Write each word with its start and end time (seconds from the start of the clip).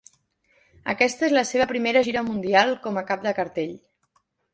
Aquesta 0.93 1.27
és 1.27 1.35
la 1.35 1.43
seva 1.49 1.67
primera 1.71 2.01
gira 2.07 2.23
mundial 2.31 2.73
com 2.87 2.97
a 2.99 3.05
cap 3.13 3.23
de 3.27 3.35
cartell. 3.41 3.77